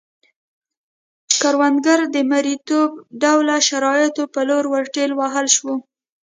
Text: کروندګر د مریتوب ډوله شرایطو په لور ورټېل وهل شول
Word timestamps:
کروندګر 1.41 1.99
د 2.15 2.17
مریتوب 2.31 2.89
ډوله 3.21 3.55
شرایطو 3.67 4.23
په 4.33 4.41
لور 4.49 4.65
ورټېل 4.69 5.11
وهل 5.15 5.47
شول 5.55 5.79